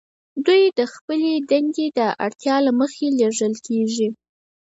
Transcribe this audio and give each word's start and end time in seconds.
دوی 0.45 0.63
د 0.77 0.79
خپلې 0.93 1.33
دندې 1.49 1.87
د 1.97 1.99
اړتیا 2.25 2.55
له 2.65 2.71
مخې 2.79 3.05
لیږل 3.17 3.53
کیږي 3.67 4.07